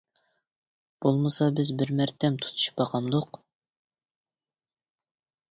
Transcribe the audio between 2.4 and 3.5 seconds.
تۇتىشىپ باقامدۇق.